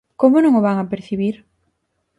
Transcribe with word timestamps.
¿Como 0.21 0.35
non 0.43 0.57
o 0.59 0.61
van 0.65 0.91
percibir? 0.93 1.35